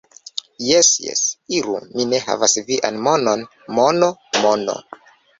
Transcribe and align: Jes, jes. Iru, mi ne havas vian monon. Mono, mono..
Jes, 0.67 0.87
jes. 1.01 1.19
Iru, 1.57 1.75
mi 1.97 2.05
ne 2.13 2.21
havas 2.29 2.55
vian 2.69 2.97
monon. 3.09 3.43
Mono, 3.81 4.09
mono.. 4.47 4.75